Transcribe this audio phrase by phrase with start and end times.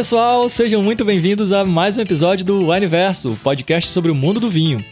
[0.00, 4.48] pessoal, sejam muito bem-vindos a mais um episódio do Wineverso, podcast sobre o mundo do
[4.48, 4.82] vinho.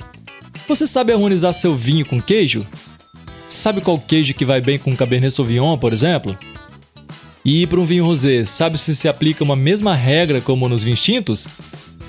[0.68, 2.66] Você sabe harmonizar seu vinho com queijo?
[3.48, 6.36] Sabe qual queijo que vai bem com Cabernet Sauvignon, por exemplo?
[7.42, 11.02] E para um vinho rosé, sabe se se aplica uma mesma regra como nos vinhos
[11.02, 11.48] tintos?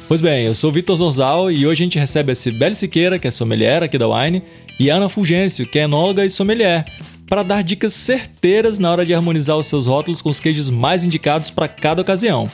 [0.09, 3.29] Pois bem, eu sou Vitor Zorzal e hoje a gente recebe a Cibele Siqueira, que
[3.29, 4.43] é sommelier aqui da Wine,
[4.77, 6.83] e Ana Fulgêncio, que é enóloga e sommelier,
[7.29, 11.05] para dar dicas certeiras na hora de harmonizar os seus rótulos com os queijos mais
[11.05, 12.51] indicados para cada ocasião.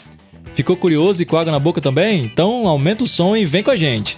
[0.56, 2.24] Ficou curioso e com água na boca também?
[2.24, 4.18] Então aumenta o som e vem com a gente!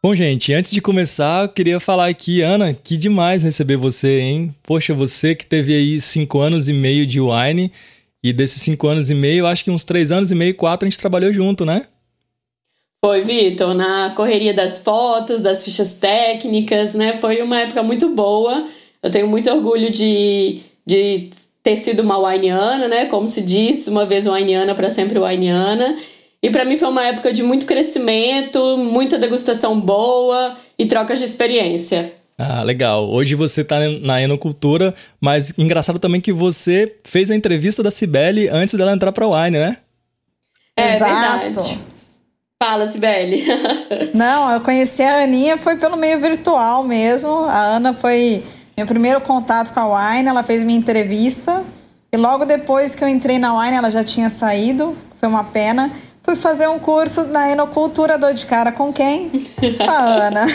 [0.00, 4.54] Bom, gente, antes de começar, eu queria falar aqui, Ana, que demais receber você, hein?
[4.62, 7.72] Poxa, você que teve aí cinco anos e meio de Wine,
[8.22, 10.90] e desses cinco anos e meio, acho que uns três anos e meio, quatro, a
[10.90, 11.86] gente trabalhou junto, né?
[13.04, 17.16] Foi, Vitor, na correria das fotos, das fichas técnicas, né?
[17.16, 18.68] Foi uma época muito boa.
[19.02, 21.30] Eu tenho muito orgulho de, de
[21.64, 23.06] ter sido uma wineana, né?
[23.06, 25.96] Como se diz, uma vez wineana, para sempre wineana.
[26.42, 31.24] E para mim foi uma época de muito crescimento, muita degustação boa e trocas de
[31.24, 32.12] experiência.
[32.36, 33.08] Ah, legal.
[33.08, 38.48] Hoje você está na Enocultura, mas engraçado também que você fez a entrevista da Cibele
[38.48, 39.76] antes dela entrar para o Wine, né?
[40.76, 41.40] É Exato.
[41.40, 41.80] verdade.
[42.62, 43.42] Fala, Cibele.
[44.12, 47.44] Não, eu conheci a Aninha foi pelo meio virtual mesmo.
[47.44, 48.44] A Ana foi
[48.76, 51.64] meu primeiro contato com a Wine, ela fez minha entrevista.
[52.12, 54.96] E logo depois que eu entrei na Wine, ela já tinha saído.
[55.18, 55.92] Foi uma pena.
[56.24, 59.28] Fui fazer um curso na Enocultura, dor de cara com quem?
[59.76, 60.46] Com a Ana.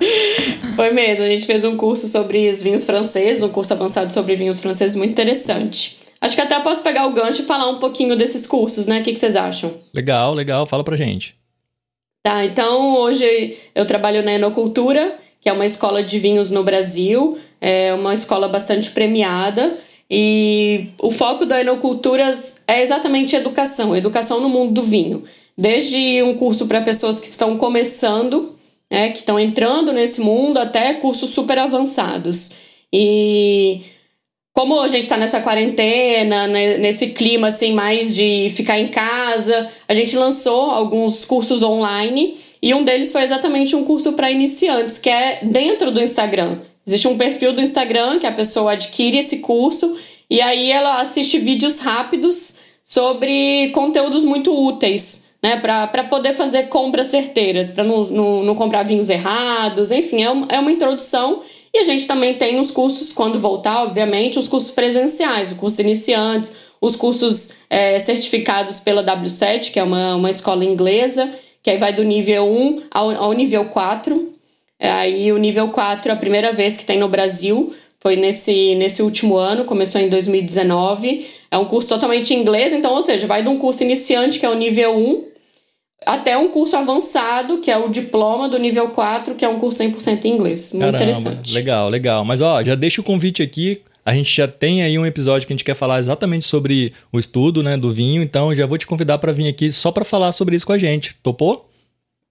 [0.74, 4.34] Foi mesmo, a gente fez um curso sobre os vinhos franceses, um curso avançado sobre
[4.34, 5.98] vinhos franceses muito interessante.
[6.22, 9.00] Acho que até posso pegar o gancho e falar um pouquinho desses cursos, né?
[9.00, 9.74] O que, que vocês acham?
[9.92, 11.36] Legal, legal, fala pra gente.
[12.26, 17.36] Tá, então hoje eu trabalho na Enocultura, que é uma escola de vinhos no Brasil,
[17.60, 19.76] é uma escola bastante premiada.
[20.10, 25.22] E o foco da Enoculturas é exatamente educação, educação no mundo do vinho.
[25.56, 28.56] Desde um curso para pessoas que estão começando,
[28.90, 32.52] né, que estão entrando nesse mundo, até cursos super avançados.
[32.90, 33.82] E
[34.54, 39.68] como a gente está nessa quarentena, né, nesse clima assim mais de ficar em casa,
[39.86, 44.98] a gente lançou alguns cursos online e um deles foi exatamente um curso para iniciantes,
[44.98, 46.60] que é dentro do Instagram.
[46.86, 49.94] Existe um perfil do Instagram que a pessoa adquire esse curso
[50.30, 55.58] e aí ela assiste vídeos rápidos sobre conteúdos muito úteis, né?
[55.58, 60.46] Para poder fazer compras certeiras, para não, não, não, comprar vinhos errados, enfim, é uma,
[60.48, 61.42] é uma introdução.
[61.70, 65.82] E a gente também tem nos cursos, quando voltar, obviamente, os cursos presenciais, o curso
[65.82, 71.30] iniciantes, os cursos é, certificados pela W7, que é uma, uma escola inglesa,
[71.64, 74.34] que aí vai do nível 1 ao, ao nível 4.
[74.78, 78.74] É, aí o nível 4 é a primeira vez que tem no Brasil, foi nesse,
[78.74, 81.26] nesse último ano, começou em 2019.
[81.50, 84.44] É um curso totalmente em inglês, então, ou seja, vai de um curso iniciante, que
[84.44, 85.24] é o nível 1,
[86.04, 89.82] até um curso avançado, que é o diploma do nível 4, que é um curso
[89.82, 90.74] 100% em inglês.
[90.74, 91.54] Muito Caramba, interessante.
[91.54, 92.24] Legal, legal.
[92.26, 93.80] Mas ó, já deixa o convite aqui.
[94.04, 97.18] A gente já tem aí um episódio que a gente quer falar exatamente sobre o
[97.18, 100.32] estudo, né, do vinho, então já vou te convidar para vir aqui só para falar
[100.32, 101.16] sobre isso com a gente.
[101.22, 101.70] Topou?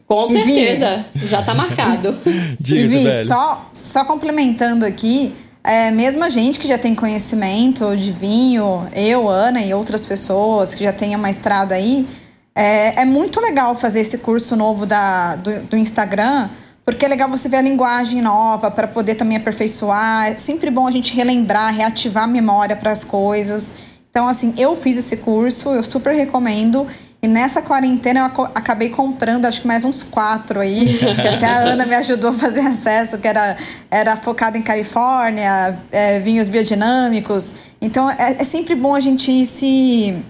[0.06, 2.16] Com certeza, já está marcado.
[2.60, 8.12] Diga, Vi, só, só complementando aqui, é, mesmo a gente que já tem conhecimento de
[8.12, 12.06] vinho, eu, Ana e outras pessoas que já têm uma estrada aí,
[12.54, 16.50] é, é muito legal fazer esse curso novo da, do, do Instagram,
[16.86, 20.28] porque é legal você ver a linguagem nova para poder também aperfeiçoar.
[20.28, 23.74] É sempre bom a gente relembrar, reativar a memória para as coisas.
[24.10, 26.86] Então, assim, eu fiz esse curso, eu super recomendo.
[27.24, 30.84] E nessa quarentena eu acabei comprando acho que mais uns quatro aí,
[31.34, 33.56] até a Ana me ajudou a fazer acesso, que era,
[33.90, 37.54] era focado em Califórnia, é, vinhos biodinâmicos.
[37.80, 40.22] Então é, é sempre bom a gente ir se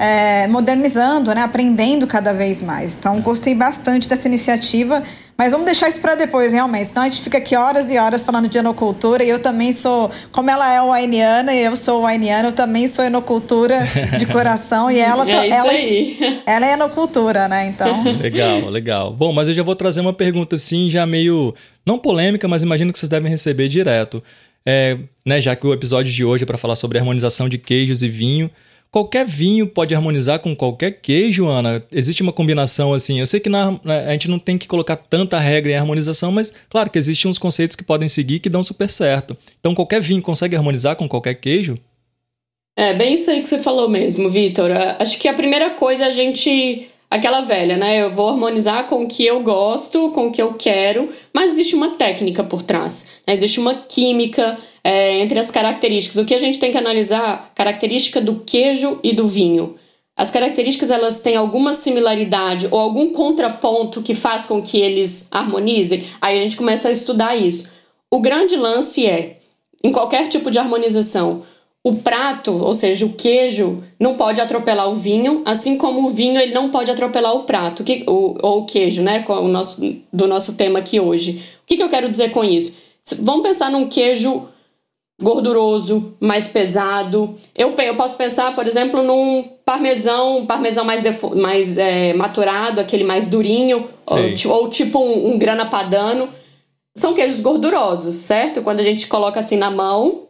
[0.00, 1.42] é, modernizando, né?
[1.42, 2.94] aprendendo cada vez mais.
[2.94, 5.02] Então, gostei bastante dessa iniciativa,
[5.36, 6.88] mas vamos deixar isso para depois, realmente.
[6.88, 10.10] Senão a gente fica aqui horas e horas falando de enocultura e eu também sou,
[10.32, 13.80] como ela é wainiana e eu sou wainiana, eu também sou enocultura
[14.18, 16.40] de coração e ela, é ela, aí.
[16.46, 17.66] ela é enocultura, né?
[17.66, 18.02] Então.
[18.22, 19.12] Legal, legal.
[19.12, 21.54] Bom, mas eu já vou trazer uma pergunta assim, já meio,
[21.84, 24.22] não polêmica, mas imagino que vocês devem receber direto.
[24.64, 24.96] É,
[25.26, 28.08] né, já que o episódio de hoje é para falar sobre harmonização de queijos e
[28.08, 28.50] vinho.
[28.90, 31.80] Qualquer vinho pode harmonizar com qualquer queijo, Ana?
[31.92, 33.20] Existe uma combinação assim?
[33.20, 36.52] Eu sei que na, a gente não tem que colocar tanta regra em harmonização, mas
[36.68, 39.36] claro que existem uns conceitos que podem seguir que dão super certo.
[39.60, 41.76] Então qualquer vinho consegue harmonizar com qualquer queijo?
[42.76, 44.70] É, bem isso aí que você falou mesmo, Vitor.
[44.98, 48.02] Acho que a primeira coisa é a gente aquela velha, né?
[48.02, 51.74] Eu vou harmonizar com o que eu gosto, com o que eu quero, mas existe
[51.74, 53.34] uma técnica por trás, né?
[53.34, 56.18] existe uma química é, entre as características.
[56.18, 57.52] O que a gente tem que analisar?
[57.54, 59.74] Característica do queijo e do vinho.
[60.16, 66.04] as características elas têm alguma similaridade ou algum contraponto que faz com que eles harmonizem,
[66.20, 67.68] aí a gente começa a estudar isso.
[68.10, 69.38] O grande lance é,
[69.82, 71.42] em qualquer tipo de harmonização,
[71.82, 76.38] o prato, ou seja, o queijo, não pode atropelar o vinho, assim como o vinho
[76.38, 79.24] ele não pode atropelar o prato, que, o, ou o queijo, né?
[79.26, 79.80] O nosso,
[80.12, 81.42] do nosso tema aqui hoje.
[81.62, 82.76] O que, que eu quero dizer com isso?
[83.20, 84.46] Vamos pensar num queijo
[85.20, 87.34] gorduroso, mais pesado.
[87.56, 91.02] Eu, eu posso pensar, por exemplo, num parmesão, parmesão mais,
[91.34, 96.28] mais é, maturado, aquele mais durinho, ou, ou, tipo um, um grana padano.
[96.94, 98.62] São queijos gordurosos, certo?
[98.62, 100.26] Quando a gente coloca assim na mão,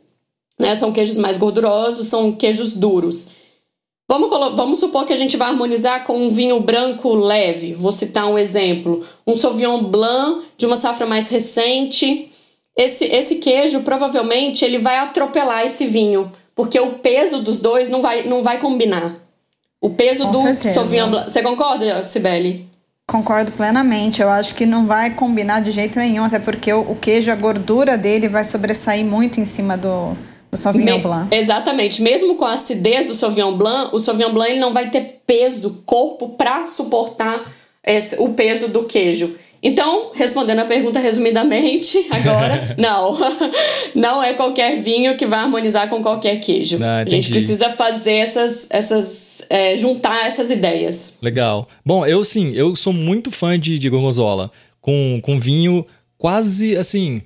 [0.61, 0.77] né?
[0.77, 3.31] São queijos mais gordurosos, são queijos duros.
[4.07, 7.73] Vamos, vamos supor que a gente vai harmonizar com um vinho branco leve.
[7.73, 12.31] Vou citar um exemplo: um Sauvignon Blanc de uma safra mais recente.
[12.77, 18.01] Esse, esse queijo provavelmente ele vai atropelar esse vinho, porque o peso dos dois não
[18.01, 19.17] vai, não vai combinar.
[19.81, 20.75] O peso com do certeza.
[20.75, 21.31] Sauvignon Blanc.
[21.31, 22.69] Você concorda, Sibeli?
[23.09, 24.21] Concordo plenamente.
[24.21, 27.35] Eu acho que não vai combinar de jeito nenhum, até porque o, o queijo, a
[27.35, 30.17] gordura dele vai sobressair muito em cima do,
[30.51, 31.35] do Sauvignon Me Blanc.
[31.35, 32.03] Exatamente.
[32.03, 35.83] Mesmo com a acidez do Sauvignon Blanc, o Sauvignon Blanc ele não vai ter peso,
[35.87, 37.45] corpo para suportar
[37.85, 39.37] esse, o peso do queijo.
[39.63, 43.19] Então, respondendo a pergunta resumidamente, agora, não.
[43.95, 46.79] Não é qualquer vinho que vai harmonizar com qualquer queijo.
[46.83, 48.69] Ah, a gente precisa fazer essas.
[48.71, 51.19] essas é, juntar essas ideias.
[51.21, 51.69] Legal.
[51.85, 54.51] Bom, eu sim, eu sou muito fã de, de gorgonzola.
[54.81, 55.85] Com, com vinho
[56.17, 57.21] quase assim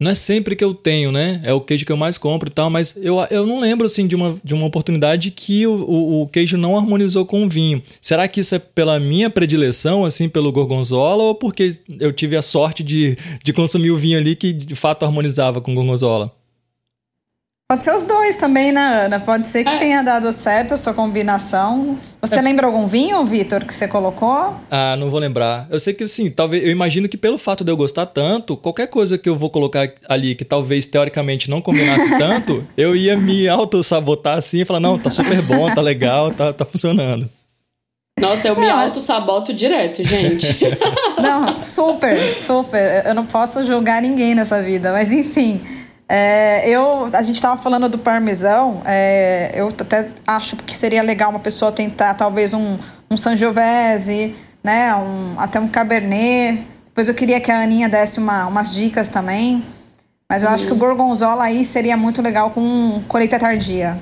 [0.00, 1.40] não é sempre que eu tenho, né?
[1.42, 4.06] É o queijo que eu mais compro e tal, mas eu, eu não lembro, assim,
[4.06, 7.82] de uma, de uma oportunidade que o, o, o, queijo não harmonizou com o vinho.
[8.00, 12.42] Será que isso é pela minha predileção, assim, pelo gorgonzola, ou porque eu tive a
[12.42, 16.32] sorte de, de consumir o vinho ali que de fato harmonizava com gorgonzola?
[17.70, 19.20] Pode ser os dois também, né, Ana?
[19.20, 19.78] Pode ser que é.
[19.78, 21.98] tenha dado certo a sua combinação.
[22.18, 22.40] Você é.
[22.40, 24.54] lembra algum vinho, Vitor, que você colocou?
[24.70, 25.66] Ah, não vou lembrar.
[25.70, 26.64] Eu sei que sim, talvez.
[26.64, 29.86] Eu imagino que pelo fato de eu gostar tanto, qualquer coisa que eu vou colocar
[30.08, 34.98] ali que talvez teoricamente não combinasse tanto, eu ia me auto-sabotar assim e falar: não,
[34.98, 37.28] tá super bom, tá legal, tá, tá funcionando.
[38.18, 40.58] Nossa, eu me auto-saboto direto, gente.
[41.20, 43.04] não, super, super.
[43.04, 45.60] Eu não posso julgar ninguém nessa vida, mas enfim.
[46.08, 51.28] É, eu, a gente estava falando do parmesão, é, eu até acho que seria legal
[51.28, 52.78] uma pessoa tentar talvez um,
[53.10, 54.34] um Sangiovese,
[54.64, 56.66] né, um, até um Cabernet.
[56.86, 59.64] Depois eu queria que a Aninha desse uma, umas dicas também.
[60.30, 60.80] Mas eu acho que o uhum.
[60.80, 63.98] Gorgonzola aí seria muito legal com colheita tardia.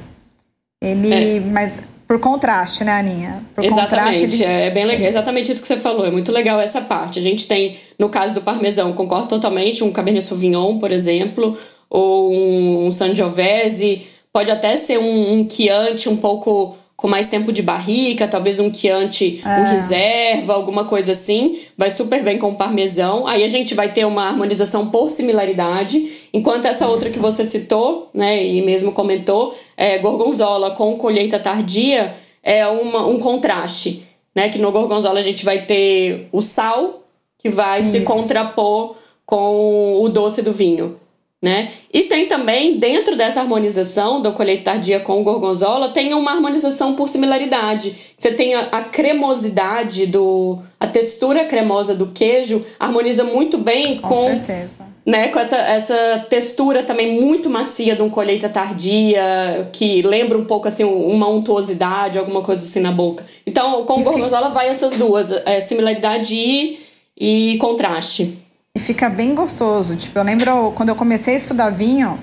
[0.82, 1.40] Ele, é.
[1.40, 3.42] mas por contraste, né, Aninha?
[3.54, 5.08] Por exatamente, é bem legal.
[5.08, 6.06] Exatamente isso que você falou.
[6.06, 7.18] É muito legal essa parte.
[7.18, 11.56] A gente tem, no caso do parmesão, concordo totalmente, um Cabernet Sauvignon, por exemplo,
[11.88, 17.62] ou um Sangiovese, pode até ser um, um Chianti um pouco com mais tempo de
[17.62, 19.72] barrica, talvez um Chianti, um é.
[19.72, 23.26] reserva, alguma coisa assim, vai super bem com o parmesão.
[23.26, 26.92] Aí a gente vai ter uma harmonização por similaridade, enquanto essa Isso.
[26.92, 33.06] outra que você citou, né, e mesmo comentou, é gorgonzola com colheita tardia, é uma,
[33.06, 34.02] um contraste,
[34.34, 37.02] né, que no gorgonzola a gente vai ter o sal
[37.38, 37.90] que vai Isso.
[37.90, 40.98] se contrapor com o doce do vinho.
[41.42, 41.70] Né?
[41.92, 46.94] E tem também, dentro dessa harmonização do colheita tardia com o gorgonzola, tem uma harmonização
[46.94, 47.94] por similaridade.
[48.16, 50.58] Você tem a, a, cremosidade do.
[50.80, 54.08] a textura cremosa do queijo harmoniza muito bem com.
[54.08, 54.86] Com certeza.
[55.04, 60.44] Né, com essa, essa textura também muito macia de um colheita tardia, que lembra um
[60.44, 63.24] pouco assim uma untuosidade, alguma coisa assim na boca.
[63.46, 66.76] Então, com o gorgonzola vai essas duas, é, similaridade e,
[67.16, 68.45] e contraste.
[68.76, 69.96] E fica bem gostoso.
[69.96, 72.18] Tipo, eu lembro quando eu comecei a estudar vinho,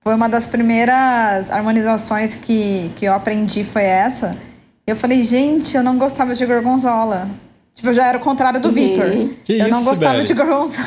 [0.00, 4.38] foi uma das primeiras harmonizações que, que eu aprendi foi essa.
[4.86, 7.28] Eu falei, gente, eu não gostava de gorgonzola.
[7.74, 8.74] Tipo, eu já era o contrário do uhum.
[8.74, 9.06] Vitor.
[9.06, 10.86] Eu isso, não gostava de gorgonzola.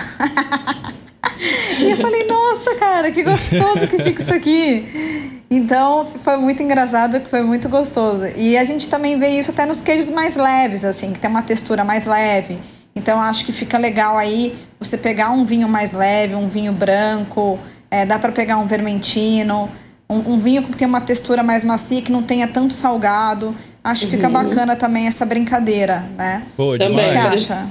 [1.77, 5.41] e eu falei, nossa, cara, que gostoso que fica isso aqui.
[5.51, 8.27] Então, foi muito engraçado, que foi muito gostoso.
[8.38, 11.41] E a gente também vê isso até nos queijos mais leves, assim, que tem uma
[11.41, 12.60] textura mais leve.
[13.01, 17.60] Então acho que fica legal aí você pegar um vinho mais leve, um vinho branco,
[17.89, 19.72] é, dá para pegar um vermentino,
[20.08, 23.55] um, um, vinho que tem uma textura mais macia, que não tenha tanto salgado.
[23.84, 24.34] Acho que fica uhum.
[24.34, 26.43] bacana também essa brincadeira, né?
[26.55, 27.67] O que você acha?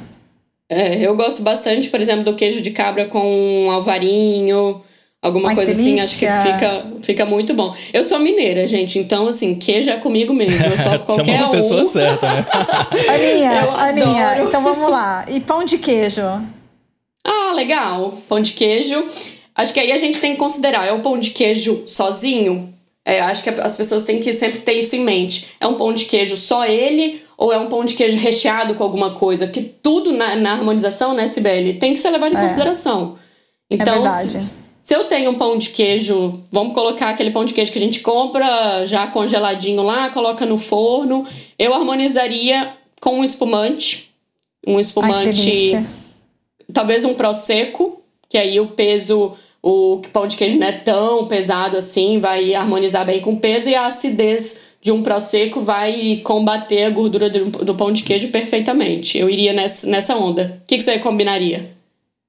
[0.68, 4.82] É, eu gosto bastante, por exemplo, do queijo de cabra com alvarinho.
[5.22, 7.74] Alguma Ai, coisa assim, acho que fica, fica muito bom.
[7.92, 10.64] Eu sou mineira, gente, então assim, queijo é comigo mesmo.
[10.64, 12.46] Eu topo qualquer Chamou a pessoa certa, né?
[13.08, 14.48] Aninha, eu Aninha, adoro.
[14.48, 15.26] então vamos lá.
[15.28, 16.22] E pão de queijo?
[17.22, 18.14] Ah, legal.
[18.28, 19.04] Pão de queijo.
[19.54, 22.72] Acho que aí a gente tem que considerar, é o pão de queijo sozinho?
[23.04, 25.48] É, acho que as pessoas têm que sempre ter isso em mente.
[25.60, 28.82] É um pão de queijo só ele ou é um pão de queijo recheado com
[28.82, 29.46] alguma coisa?
[29.46, 32.40] Que tudo na, na harmonização, né, Sibeli, tem que ser levado em é.
[32.40, 33.18] consideração.
[33.70, 34.42] Então, é se,
[34.90, 37.80] se eu tenho um pão de queijo, vamos colocar aquele pão de queijo que a
[37.80, 41.25] gente compra já congeladinho lá, coloca no forno,
[41.56, 44.11] eu harmonizaria com um espumante.
[44.66, 45.76] Um espumante.
[45.76, 45.87] Ai,
[46.73, 51.76] talvez um prosecco, que aí o peso o pão de queijo não é tão pesado
[51.76, 56.87] assim, vai harmonizar bem com o peso e a acidez de um prosecco vai combater
[56.87, 59.16] a gordura do, do pão de queijo perfeitamente.
[59.16, 60.61] Eu iria nessa, nessa onda.
[60.64, 61.78] O que, que você combinaria?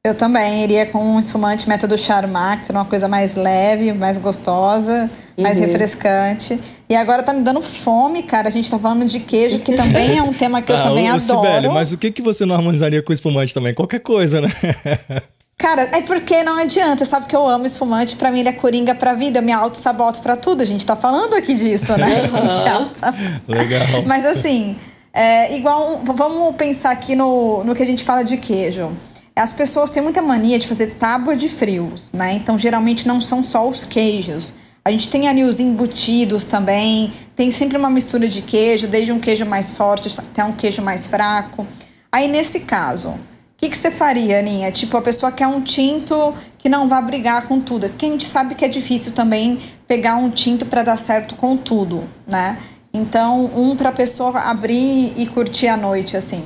[0.03, 5.60] Eu também iria com um espumante método Charmac, uma coisa mais leve, mais gostosa, mais
[5.60, 5.65] uhum.
[5.67, 6.60] refrescante.
[6.89, 8.48] E agora tá me dando fome, cara.
[8.48, 11.12] A gente tá falando de queijo, que também é um tema que eu ah, também
[11.12, 11.72] ô, adoro.
[11.72, 13.75] Mas o que, que você não harmonizaria com espumante também?
[13.75, 14.50] Qualquer coisa, né?
[15.55, 18.96] Cara, é porque não adianta, sabe que eu amo espumante, pra mim ele é coringa
[18.96, 22.24] pra vida, eu me auto-saboto pra tudo, a gente tá falando aqui disso, né?
[23.48, 24.01] Legal.
[24.08, 24.75] Mas assim,
[25.13, 28.91] é, igual, vamos pensar aqui no, no que a gente fala de queijo.
[29.36, 32.34] As pessoas têm muita mania de fazer tábua de frios, né?
[32.34, 34.54] Então, geralmente não são só os queijos.
[34.84, 39.20] A gente tem ali os embutidos também, tem sempre uma mistura de queijo, desde um
[39.20, 41.66] queijo mais forte até um queijo mais fraco.
[42.12, 43.18] Aí, nesse caso,
[43.62, 44.72] que, que você faria, Aninha?
[44.72, 47.88] Tipo, a pessoa quer um tinto que não vá brigar com tudo.
[47.90, 51.56] Porque a gente sabe que é difícil também pegar um tinto para dar certo com
[51.56, 52.58] tudo, né?
[52.92, 56.44] Então, um para a pessoa abrir e curtir a noite, assim.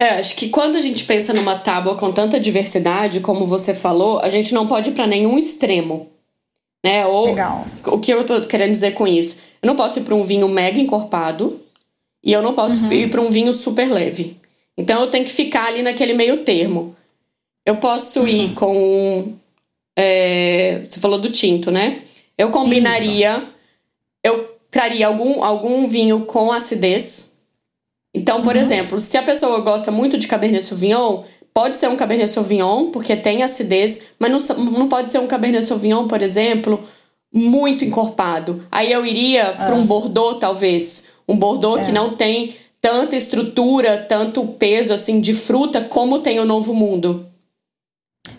[0.00, 4.18] É, acho que quando a gente pensa numa tábua com tanta diversidade, como você falou,
[4.20, 6.08] a gente não pode ir para nenhum extremo.
[6.82, 7.06] Né?
[7.06, 7.66] Ou, Legal.
[7.84, 9.40] O que eu tô querendo dizer com isso?
[9.60, 11.60] Eu não posso ir para um vinho mega encorpado
[12.24, 12.92] e eu não posso uhum.
[12.92, 14.38] ir para um vinho super leve.
[14.74, 16.96] Então eu tenho que ficar ali naquele meio termo.
[17.66, 18.28] Eu posso uhum.
[18.28, 19.34] ir com.
[19.94, 22.00] É, você falou do tinto, né?
[22.38, 23.36] Eu combinaria.
[23.36, 23.46] Isso.
[24.24, 27.29] Eu traria algum, algum vinho com acidez.
[28.14, 28.60] Então, por uhum.
[28.60, 31.22] exemplo, se a pessoa gosta muito de Cabernet Sauvignon,
[31.54, 35.64] pode ser um Cabernet Sauvignon, porque tem acidez, mas não, não pode ser um Cabernet
[35.64, 36.80] Sauvignon, por exemplo,
[37.32, 38.66] muito encorpado.
[38.70, 39.86] Aí eu iria para um ah.
[39.86, 41.10] Bordeaux, talvez.
[41.28, 41.84] Um Bordeaux é.
[41.84, 47.26] que não tem tanta estrutura, tanto peso assim de fruta como tem o Novo Mundo.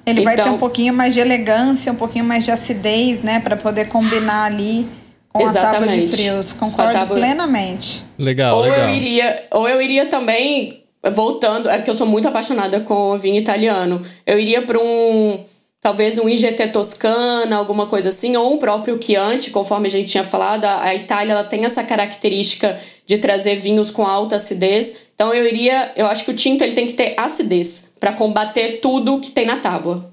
[0.05, 3.21] Ele então, vai ter então um pouquinho mais de elegância, um pouquinho mais de acidez,
[3.21, 4.87] né, para poder combinar ali
[5.31, 5.75] com exatamente.
[5.75, 6.51] a tábua de frios.
[6.53, 7.17] Concordo tábua...
[7.17, 8.03] plenamente.
[8.17, 8.79] Legal, ou legal.
[8.79, 13.37] Eu iria, ou eu iria também voltando, é porque eu sou muito apaixonada com vinho
[13.37, 14.01] italiano.
[14.25, 15.43] Eu iria para um
[15.81, 20.23] talvez um IGT Toscana, alguma coisa assim, ou um próprio Chianti, conforme a gente tinha
[20.23, 25.01] falado, a Itália ela tem essa característica de trazer vinhos com alta acidez.
[25.15, 28.79] Então eu iria, eu acho que o tinto ele tem que ter acidez para combater
[28.79, 30.10] tudo que tem na tábua.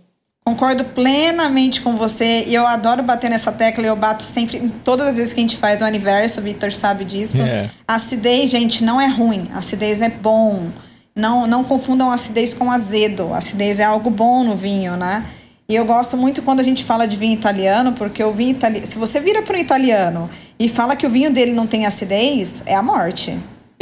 [0.48, 5.08] Concordo plenamente com você e eu adoro bater nessa tecla e eu bato sempre, todas
[5.08, 7.42] as vezes que a gente faz o aniversário, o Victor sabe disso.
[7.42, 7.68] É.
[7.86, 10.68] Acidez, gente, não é ruim, acidez é bom.
[11.14, 13.34] Não, não confundam acidez com azedo.
[13.34, 15.26] Acidez é algo bom no vinho, né?
[15.68, 18.86] E eu gosto muito quando a gente fala de vinho italiano, porque o vinho italiano.
[18.86, 22.62] Se você vira para um italiano e fala que o vinho dele não tem acidez,
[22.64, 23.32] é a morte.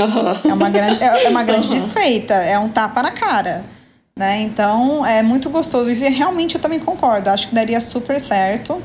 [0.00, 0.50] Uhum.
[0.50, 1.74] É, uma grande, é uma grande uhum.
[1.74, 3.75] desfeita, é um tapa na cara.
[4.18, 4.42] Né?
[4.42, 5.90] Então é muito gostoso.
[5.90, 7.28] E realmente eu também concordo.
[7.28, 8.82] Acho que daria super certo.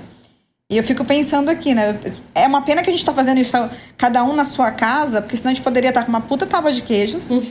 [0.70, 2.00] E eu fico pensando aqui, né?
[2.34, 3.58] É uma pena que a gente tá fazendo isso
[3.98, 6.72] cada um na sua casa, porque senão a gente poderia estar com uma puta tábua
[6.72, 7.42] de queijos uhum.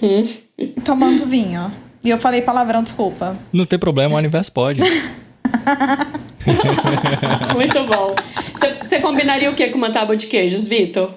[0.57, 1.71] e tomando vinho.
[2.03, 3.37] E eu falei palavrão, desculpa.
[3.53, 4.81] Não tem problema, o universo pode.
[7.55, 8.15] Muito bom.
[8.81, 11.13] Você combinaria o que com uma tábua de queijos, Vitor?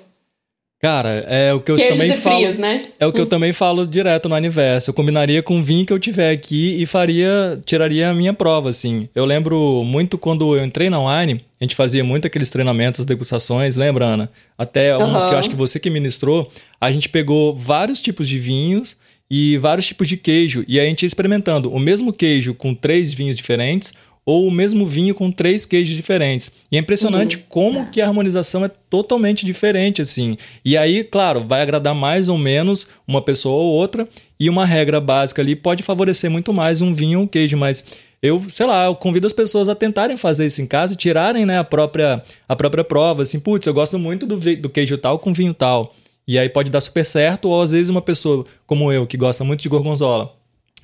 [0.83, 2.35] Cara, é o que eu Queijos também falo.
[2.35, 2.81] Frios, né?
[2.99, 3.23] É o que hum.
[3.23, 4.91] eu também falo direto no aniversário.
[4.91, 8.69] Eu combinaria com o vinho que eu tiver aqui e faria, tiraria a minha prova,
[8.69, 9.07] assim.
[9.15, 13.77] Eu lembro muito quando eu entrei na Wine, a gente fazia muito aqueles treinamentos, degustações,
[13.77, 14.29] lembra, Ana?
[14.57, 15.05] Até uhum.
[15.05, 18.97] um que eu acho que você que ministrou, a gente pegou vários tipos de vinhos
[19.31, 20.65] e vários tipos de queijo.
[20.67, 23.93] E a gente ia experimentando o mesmo queijo com três vinhos diferentes
[24.25, 26.51] ou o mesmo vinho com três queijos diferentes.
[26.71, 27.43] E é impressionante uhum.
[27.49, 30.37] como que a harmonização é totalmente diferente, assim.
[30.63, 34.07] E aí, claro, vai agradar mais ou menos uma pessoa ou outra,
[34.39, 37.83] e uma regra básica ali pode favorecer muito mais um vinho ou um queijo, mas
[38.21, 41.45] eu, sei lá, eu convido as pessoas a tentarem fazer isso em casa e tirarem
[41.45, 45.19] né, a, própria, a própria prova, assim, putz, eu gosto muito do, do queijo tal
[45.19, 45.93] com vinho tal.
[46.25, 49.43] E aí pode dar super certo, ou às vezes uma pessoa como eu, que gosta
[49.43, 50.33] muito de gorgonzola,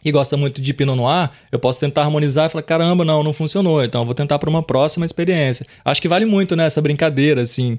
[0.03, 3.33] e gosta muito de Pinot Noir, eu posso tentar harmonizar e falar, caramba, não, não
[3.33, 5.65] funcionou, então eu vou tentar para uma próxima experiência.
[5.83, 7.77] Acho que vale muito, né, essa brincadeira, assim.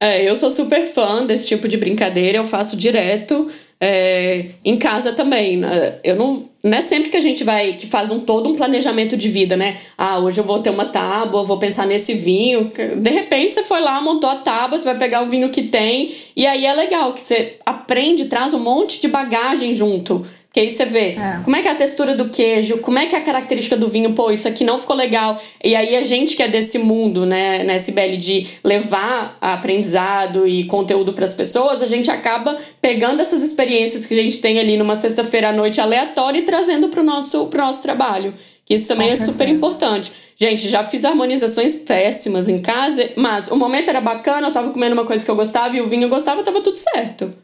[0.00, 3.50] É, eu sou super fã desse tipo de brincadeira, eu faço direto.
[3.80, 5.56] É, em casa também.
[5.58, 5.98] Né?
[6.02, 9.16] Eu não, não é sempre que a gente vai que faz um todo um planejamento
[9.16, 9.76] de vida, né?
[9.98, 12.70] Ah, hoje eu vou ter uma tábua, vou pensar nesse vinho.
[12.96, 16.14] De repente você foi lá, montou a tábua, você vai pegar o vinho que tem
[16.34, 20.24] e aí é legal que você aprende, traz um monte de bagagem junto.
[20.54, 21.40] Que aí você vê é.
[21.42, 23.88] como é que é a textura do queijo, como é que é a característica do
[23.88, 25.42] vinho, pô, isso aqui não ficou legal.
[25.62, 30.62] E aí a gente que é desse mundo, né, né Sibeli, de levar aprendizado e
[30.66, 34.76] conteúdo para as pessoas, a gente acaba pegando essas experiências que a gente tem ali
[34.76, 38.32] numa sexta-feira à noite aleatória e trazendo para o nosso, pro nosso trabalho.
[38.64, 39.32] Que isso também Com é certeza.
[39.32, 40.12] super importante.
[40.36, 44.94] Gente, já fiz harmonizações péssimas em casa, mas o momento era bacana, eu tava comendo
[44.94, 47.34] uma coisa que eu gostava e o vinho eu gostava, tava tudo certo.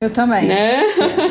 [0.00, 0.46] Eu também.
[0.46, 0.82] Né?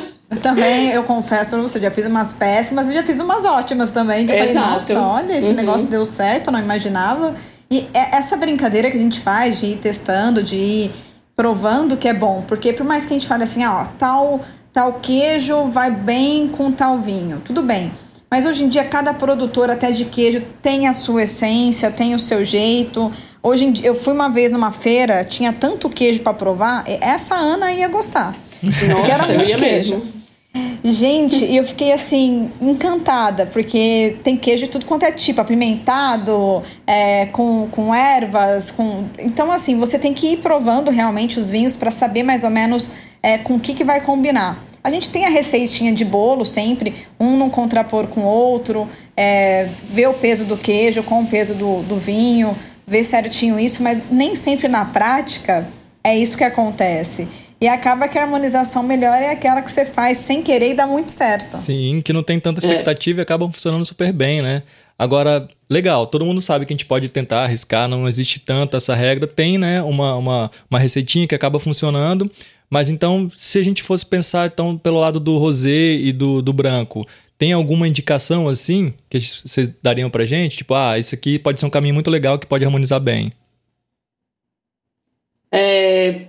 [0.29, 3.91] Eu também, eu confesso pra você, já fiz umas péssimas e já fiz umas ótimas
[3.91, 4.25] também.
[4.25, 5.53] Que eu falei, nossa, olha, esse uhum.
[5.53, 7.35] negócio deu certo, eu não imaginava.
[7.69, 10.91] E é essa brincadeira que a gente faz de ir testando, de ir
[11.35, 12.43] provando que é bom.
[12.47, 14.41] Porque por mais que a gente fale assim, ó, tal,
[14.73, 17.91] tal queijo vai bem com tal vinho, tudo bem.
[18.29, 22.19] Mas hoje em dia, cada produtor até de queijo tem a sua essência, tem o
[22.19, 23.11] seu jeito.
[23.45, 27.35] Hoje em dia, eu fui uma vez numa feira, tinha tanto queijo para provar, essa
[27.35, 28.35] Ana ia gostar.
[28.63, 29.97] Nossa, eu ia queijo.
[29.97, 30.25] mesmo.
[30.83, 37.27] Gente, eu fiquei assim, encantada, porque tem queijo de tudo quanto é tipo, apimentado, é,
[37.27, 39.03] com, com ervas, com.
[39.19, 42.91] Então, assim, você tem que ir provando realmente os vinhos para saber mais ou menos
[43.21, 44.63] é, com o que, que vai combinar.
[44.83, 49.69] A gente tem a receitinha de bolo sempre, um não contrapor com o outro, é,
[49.87, 52.55] ver o peso do queijo com o peso do, do vinho,
[52.87, 55.67] ver certinho isso, mas nem sempre na prática
[56.03, 57.27] é isso que acontece.
[57.59, 60.85] E acaba que a harmonização melhor é aquela que você faz sem querer e dá
[60.85, 61.49] muito certo.
[61.49, 63.21] Sim, que não tem tanta expectativa é.
[63.21, 64.61] e acabam funcionando super bem, né?
[64.99, 68.93] Agora, legal, todo mundo sabe que a gente pode tentar arriscar, não existe tanta essa
[68.93, 69.27] regra.
[69.27, 72.29] Tem, né, uma, uma, uma receitinha que acaba funcionando.
[72.69, 76.51] Mas então, se a gente fosse pensar então pelo lado do rosé e do, do
[76.51, 77.05] branco,
[77.37, 80.57] tem alguma indicação assim que vocês dariam pra gente?
[80.57, 83.31] Tipo, ah, isso aqui pode ser um caminho muito legal que pode harmonizar bem.
[85.51, 86.25] É,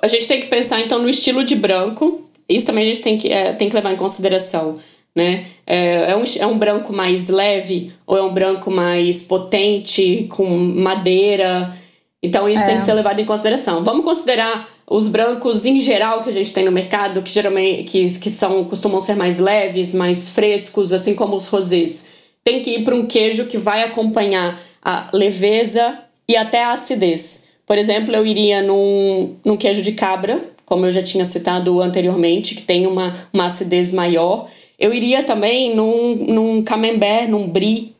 [0.00, 2.28] a gente tem que pensar então no estilo de branco.
[2.48, 4.78] Isso também a gente tem que, é, tem que levar em consideração.
[5.16, 5.46] Né?
[5.66, 10.46] É, é, um, é um branco mais leve ou é um branco mais potente, com
[10.58, 11.76] madeira.
[12.22, 12.66] Então isso é.
[12.66, 13.84] tem que ser levado em consideração.
[13.84, 18.18] Vamos considerar os brancos em geral que a gente tem no mercado, que geralmente que,
[18.18, 22.10] que são, costumam ser mais leves, mais frescos, assim como os rosés.
[22.42, 27.44] Tem que ir para um queijo que vai acompanhar a leveza e até a acidez.
[27.66, 32.54] Por exemplo, eu iria num, num queijo de cabra, como eu já tinha citado anteriormente,
[32.54, 34.48] que tem uma, uma acidez maior.
[34.78, 37.94] Eu iria também num, num camembert, num brie.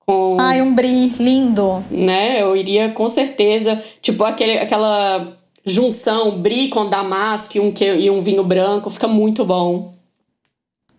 [0.00, 1.82] Com, Ai, um brie, lindo.
[1.90, 2.42] Né?
[2.42, 8.20] Eu iria com certeza, tipo aquele, aquela junção brie com damasco e um, e um
[8.20, 9.94] vinho branco, fica muito bom.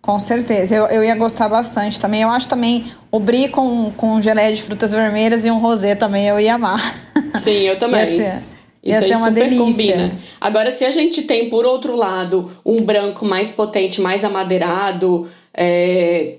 [0.02, 2.22] Com certeza, eu, eu ia gostar bastante também.
[2.22, 6.26] Eu acho também o brie com, com geleia de frutas vermelhas e um rosé também
[6.26, 6.96] eu ia amar.
[7.34, 8.10] Sim, eu também.
[8.10, 8.42] ia ser,
[8.82, 9.58] Isso aí super delícia.
[9.58, 10.12] combina.
[10.40, 16.36] Agora, se a gente tem, por outro lado, um branco mais potente, mais amadeirado, é,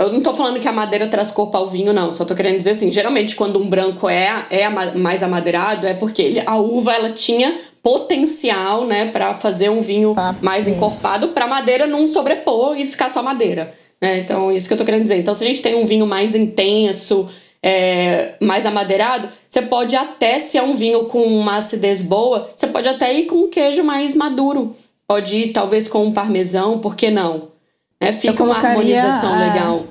[0.00, 2.10] eu não tô falando que a madeira traz corpo ao vinho, não.
[2.10, 6.22] Só tô querendo dizer assim, geralmente quando um branco é, é mais amadeirado, é porque
[6.22, 10.76] ele, a uva ela tinha potencial, né, para fazer um vinho ah, mais isso.
[10.76, 13.74] encorpado, para madeira não sobrepor e ficar só madeira.
[14.00, 14.20] Né?
[14.20, 15.18] Então, isso que eu tô querendo dizer.
[15.18, 17.28] Então, se a gente tem um vinho mais intenso,
[17.62, 22.66] é, mais amadeirado, você pode até, se é um vinho com uma acidez boa, você
[22.66, 24.74] pode até ir com um queijo mais maduro.
[25.06, 27.48] Pode ir, talvez, com um parmesão, por que não?
[28.00, 29.84] É, fica uma harmonização é, legal.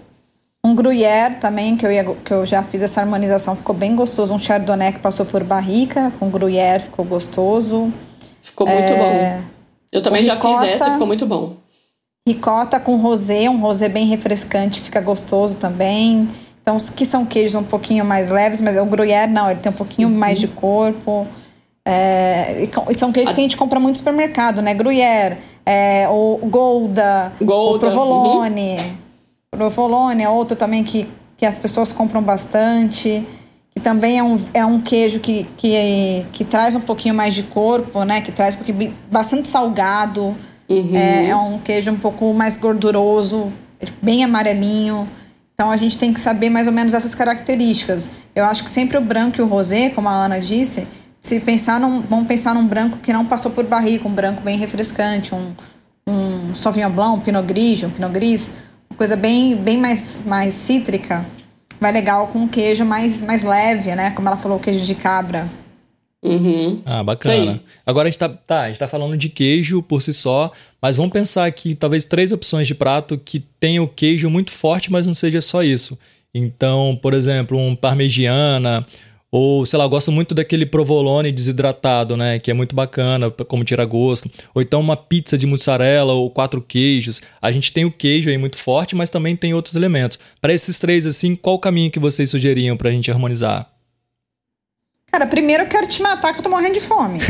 [0.65, 4.33] Um gruyère também, que eu, ia, que eu já fiz essa harmonização, ficou bem gostoso.
[4.33, 7.93] Um chardonnay que passou por barrica, com gruyère, ficou gostoso.
[8.41, 9.43] Ficou muito é, bom.
[9.91, 11.55] Eu também já ricota, fiz essa ficou muito bom.
[12.27, 16.29] Ricota com rosé, um rosé bem refrescante, fica gostoso também.
[16.61, 19.75] Então, que são queijos um pouquinho mais leves, mas o gruyère não, ele tem um
[19.75, 20.15] pouquinho uhum.
[20.15, 21.27] mais de corpo.
[21.85, 23.35] É, e são queijos a...
[23.35, 24.73] que a gente compra muito no supermercado, né?
[24.73, 25.37] Gruyère,
[25.69, 27.75] é, o Golda, Golda.
[27.75, 28.77] o Provolone.
[28.77, 28.95] Uhum.
[29.51, 33.23] Provolone é outro também que, que as pessoas compram bastante.
[33.75, 37.43] Que também é um, é um queijo que, que, que traz um pouquinho mais de
[37.43, 38.19] corpo, né?
[38.19, 38.73] Que traz porque
[39.11, 40.35] bastante salgado.
[40.67, 40.95] Uhum.
[40.95, 43.51] É, é um queijo um pouco mais gorduroso,
[44.01, 45.07] bem amarelinho.
[45.53, 48.09] Então a gente tem que saber mais ou menos essas características.
[48.35, 50.87] Eu acho que sempre o branco e o rosé, como a Ana disse,
[51.21, 54.57] se pensar num, vamos pensar num branco que não passou por barrica, um branco bem
[54.57, 55.53] refrescante, um,
[56.07, 58.51] um Sauvignon Blanc, um Pinot Gris, um Pinot Gris,
[58.89, 61.25] uma coisa bem, bem mais, mais cítrica,
[61.79, 64.11] vai legal com um queijo mais, mais leve, né?
[64.11, 65.49] Como ela falou, o queijo de cabra.
[66.21, 66.81] Uhum.
[66.85, 67.61] Ah, bacana.
[67.85, 70.51] Agora a gente, tá, tá, a gente tá falando de queijo por si só,
[70.81, 75.07] mas vamos pensar aqui talvez três opções de prato que tenham queijo muito forte, mas
[75.07, 75.97] não seja só isso.
[76.33, 78.85] Então, por exemplo, um parmegiana,
[79.31, 82.39] ou, sei lá, eu gosto muito daquele provolone desidratado, né?
[82.39, 84.29] Que é muito bacana, como tira gosto.
[84.55, 87.21] Ou então uma pizza de mussarela ou quatro queijos.
[87.39, 90.17] A gente tem o queijo aí muito forte, mas também tem outros elementos.
[90.41, 93.69] Para esses três, assim, qual o caminho que vocês sugeriam pra gente harmonizar?
[95.11, 97.19] Cara, primeiro eu quero te matar que eu tô morrendo de fome.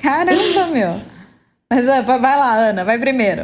[0.00, 1.00] Caramba, meu.
[1.70, 3.42] Mas vai lá, Ana, vai primeiro.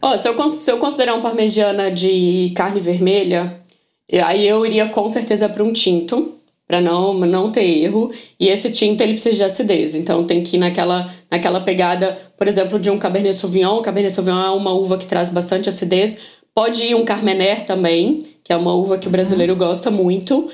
[0.00, 3.63] oh, se, eu, se eu considerar um parmegiana de carne vermelha,
[4.12, 6.34] aí eu iria com certeza para um tinto,
[6.66, 8.10] para não, não ter erro.
[8.38, 12.48] E esse tinto ele precisa de acidez, então tem que ir naquela, naquela pegada, por
[12.48, 13.76] exemplo, de um Cabernet Sauvignon.
[13.76, 16.22] O Cabernet Sauvignon é uma uva que traz bastante acidez.
[16.54, 20.48] Pode ir um Carmener também, que é uma uva que o brasileiro gosta muito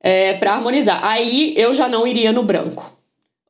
[0.00, 1.00] é, para harmonizar.
[1.04, 2.92] Aí eu já não iria no branco.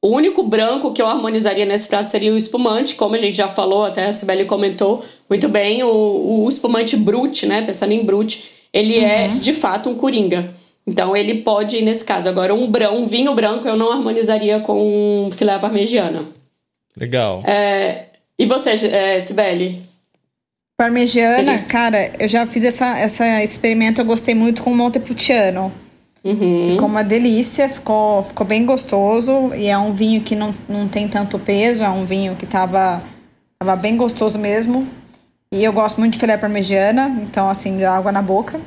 [0.03, 3.49] O único branco que eu harmonizaria nesse prato seria o espumante, como a gente já
[3.49, 7.63] falou, até a Sibeli comentou muito bem, o, o espumante brute, né?
[7.63, 9.37] Pensando em brute, ele é, uhum.
[9.37, 10.53] é de fato um coringa.
[10.85, 12.29] Então ele pode ir nesse caso.
[12.29, 16.25] Agora, um, brão, um vinho branco eu não harmonizaria com um filé parmegiana.
[16.97, 17.43] Legal.
[17.47, 18.07] É,
[18.39, 19.81] e você, é, Sibeli?
[20.77, 25.73] Parmegiana, cara, eu já fiz essa, essa experimento, eu gostei muito com o Montepulciano.
[26.25, 26.71] Uhum.
[26.73, 29.55] Ficou uma delícia, ficou, ficou bem gostoso.
[29.55, 33.03] E é um vinho que não, não tem tanto peso, é um vinho que tava,
[33.59, 34.89] tava bem gostoso mesmo.
[35.55, 38.61] E eu gosto muito de filé parmegiana, então assim, água na boca.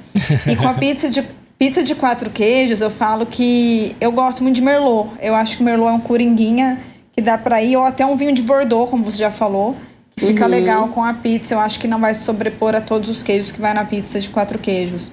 [0.50, 1.22] E com a pizza de,
[1.60, 5.10] pizza de quatro queijos, eu falo que eu gosto muito de Merlot.
[5.22, 6.80] Eu acho que Merlot é um coringuinha
[7.12, 9.76] que dá para ir, ou até um vinho de Bordeaux, como você já falou,
[10.16, 10.50] que fica uhum.
[10.50, 11.56] legal com a pizza.
[11.56, 14.30] Eu acho que não vai sobrepor a todos os queijos que vai na pizza de
[14.30, 15.12] quatro queijos.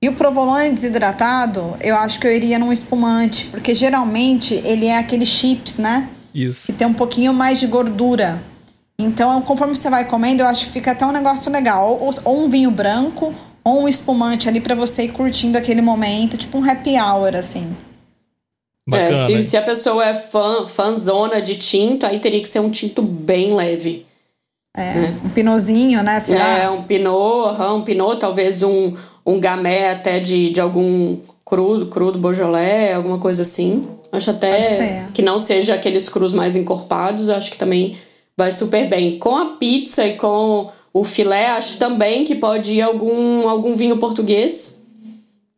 [0.00, 4.96] E o provolone desidratado, eu acho que eu iria num espumante, porque geralmente ele é
[4.96, 6.08] aquele chips, né?
[6.32, 6.66] Isso.
[6.66, 8.40] Que tem um pouquinho mais de gordura.
[8.98, 11.98] Então, conforme você vai comendo, eu acho que fica até um negócio legal.
[12.00, 16.38] Ou, ou um vinho branco, ou um espumante ali para você ir curtindo aquele momento,
[16.38, 17.76] tipo um happy hour, assim.
[18.88, 22.60] Bacana, é, se, se, a pessoa é fã, fãzona de tinto, aí teria que ser
[22.60, 24.06] um tinto bem leve.
[24.74, 25.20] É, né?
[25.24, 26.20] um pinozinho, né?
[26.20, 26.58] Será?
[26.58, 32.18] É, um pinot, um pinot, talvez um, um gamé até de, de algum crudo, crudo
[32.18, 33.88] Beaujolais, alguma coisa assim.
[34.12, 37.96] Acho até que não seja aqueles crus mais encorpados, acho que também
[38.36, 39.18] vai super bem.
[39.18, 43.96] Com a pizza e com o filé, acho também que pode ir algum, algum vinho
[43.98, 44.82] português.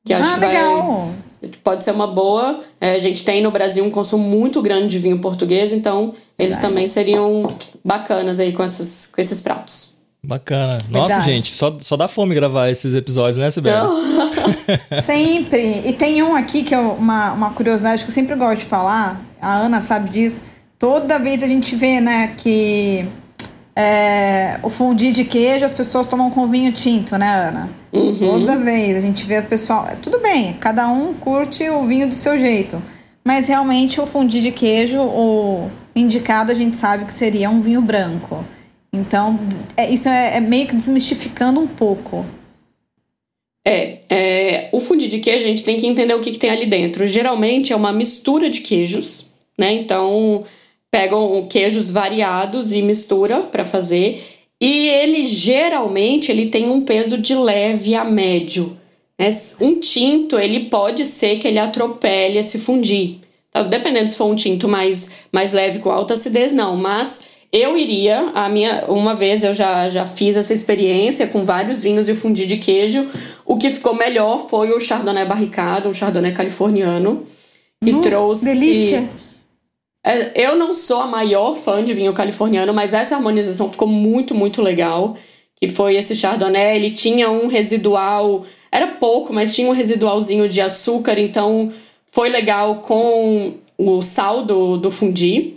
[0.04, 1.10] Que acho ah, que legal.
[1.40, 1.50] vai.
[1.62, 2.60] Pode ser uma boa.
[2.80, 6.58] É, a gente tem no Brasil um consumo muito grande de vinho português, então eles
[6.58, 7.46] também seriam
[7.84, 9.96] bacanas aí com, essas, com esses pratos.
[10.22, 10.78] Bacana.
[10.90, 11.30] Nossa, Verdade.
[11.30, 13.76] gente, só, só dá fome gravar esses episódios, né, Sibeli?
[15.02, 15.82] sempre.
[15.86, 19.24] E tem um aqui que é uma, uma curiosidade que eu sempre gosto de falar,
[19.40, 20.42] a Ana sabe disso.
[20.78, 23.04] Toda vez a gente vê, né, que
[23.74, 27.70] é, o fundi de queijo as pessoas tomam com vinho tinto, né, Ana?
[27.92, 28.18] Uhum.
[28.18, 29.88] Toda vez a gente vê o pessoal.
[30.00, 32.82] Tudo bem, cada um curte o vinho do seu jeito.
[33.24, 37.82] Mas realmente o fundi de queijo, o indicado, a gente sabe que seria um vinho
[37.82, 38.44] branco.
[38.92, 39.38] Então,
[39.76, 42.24] é, isso é, é, meio que desmistificando um pouco.
[43.66, 46.50] É, é, o fundi de queijo a gente tem que entender o que, que tem
[46.50, 47.04] ali dentro.
[47.06, 49.72] Geralmente é uma mistura de queijos, né?
[49.72, 50.44] Então,
[50.90, 54.22] pegam queijos variados e mistura para fazer.
[54.60, 58.76] E ele geralmente ele tem um peso de leve a médio.
[59.18, 59.28] Né?
[59.60, 63.18] Um tinto, ele pode ser que ele atropele esse fundir.
[63.50, 66.76] Então, dependendo se for um tinto mais, mais leve com alta acidez, não.
[66.76, 67.22] Mas
[67.52, 72.08] eu iria, a minha, uma vez eu já, já fiz essa experiência com vários vinhos
[72.08, 73.06] e fundi de queijo.
[73.46, 77.24] O que ficou melhor foi o Chardonnay barricado, um Chardonnay californiano,
[77.82, 78.44] que uh, trouxe.
[78.44, 79.08] Delícia!
[80.08, 84.34] É, eu não sou a maior fã de vinho californiano, mas essa harmonização ficou muito,
[84.34, 85.18] muito legal.
[85.54, 90.62] Que foi esse Chardonnay, ele tinha um residual, era pouco, mas tinha um residualzinho de
[90.62, 91.70] açúcar, então
[92.06, 95.56] foi legal com o sal do, do fundi.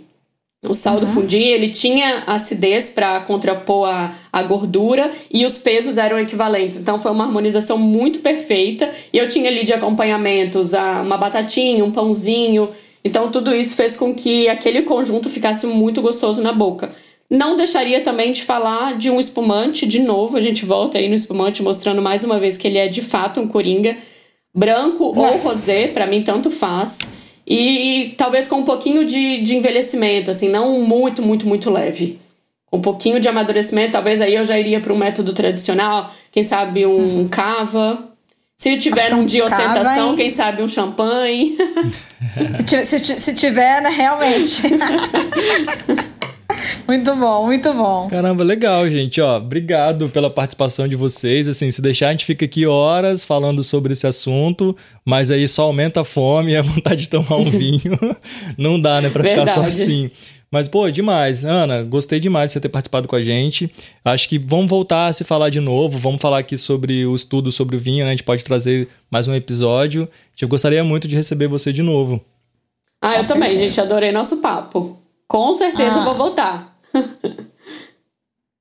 [0.68, 1.00] O sal uhum.
[1.00, 6.76] do fundi, ele tinha acidez para contrapor a, a gordura e os pesos eram equivalentes.
[6.76, 8.90] Então foi uma harmonização muito perfeita.
[9.12, 12.68] E eu tinha ali de acompanhamentos a, uma batatinha, um pãozinho.
[13.04, 16.90] Então tudo isso fez com que aquele conjunto ficasse muito gostoso na boca.
[17.28, 21.14] Não deixaria também de falar de um espumante, de novo, a gente volta aí no
[21.14, 23.96] espumante mostrando mais uma vez que ele é de fato um coringa.
[24.54, 27.16] Branco ou rosé, para mim tanto faz.
[27.46, 32.18] E talvez com um pouquinho de, de envelhecimento, assim, não muito, muito, muito leve.
[32.70, 36.84] Um pouquinho de amadurecimento, talvez aí eu já iria para um método tradicional, quem sabe
[36.84, 38.11] um cava.
[38.62, 40.16] Se tiver um dia ostentação, hein?
[40.16, 41.56] quem sabe um champanhe.
[42.86, 44.62] se, se tiver, né, realmente.
[46.86, 48.08] Muito bom, muito bom.
[48.08, 49.20] Caramba, legal, gente.
[49.20, 51.48] Ó, obrigado pela participação de vocês.
[51.48, 55.62] Assim, se deixar, a gente fica aqui horas falando sobre esse assunto, mas aí só
[55.62, 57.98] aumenta a fome e a vontade de tomar um vinho.
[58.58, 59.50] Não dá, né, pra Verdade.
[59.50, 60.10] ficar só assim.
[60.52, 61.46] Mas, pô, demais.
[61.46, 63.72] Ana, gostei demais de você ter participado com a gente.
[64.04, 65.98] Acho que vamos voltar a se falar de novo.
[65.98, 68.10] Vamos falar aqui sobre o estudo sobre o vinho, né?
[68.10, 70.06] A gente pode trazer mais um episódio.
[70.38, 72.20] Eu gostaria muito de receber você de novo.
[73.00, 73.80] Ah, eu também, gente.
[73.80, 75.00] Adorei nosso papo.
[75.26, 76.04] Com certeza ah.
[76.04, 76.76] vou voltar.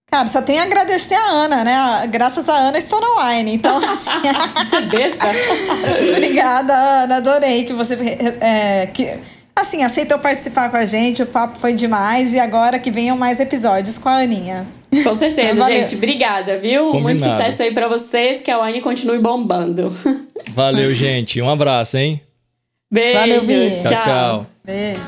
[0.10, 2.08] Cara, só tenho a agradecer a Ana, né?
[2.08, 3.54] Graças a Ana estou na Wine.
[3.54, 4.10] Então, assim.
[4.70, 5.26] Você besta?
[6.16, 7.18] Obrigada, Ana.
[7.18, 7.96] Adorei que você.
[8.42, 9.20] É, que,
[9.56, 11.24] assim, aceitou participar com a gente.
[11.24, 12.34] O papo foi demais.
[12.34, 14.68] E agora que venham mais episódios com a Aninha.
[15.04, 15.96] Com certeza, gente.
[15.96, 16.86] Obrigada, viu?
[16.86, 17.04] Combinado.
[17.04, 18.42] Muito sucesso aí para vocês.
[18.42, 19.90] Que a Wine continue bombando.
[20.50, 21.42] Valeu, gente.
[21.42, 22.22] Um abraço, hein?
[22.92, 23.20] Beijo.
[23.20, 24.02] Valeu, Tchau, tchau.
[24.04, 24.48] tchau.
[24.66, 25.02] Beijo.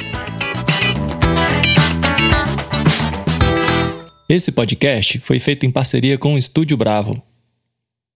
[4.30, 7.22] Esse podcast foi feito em parceria com o Estúdio Bravo.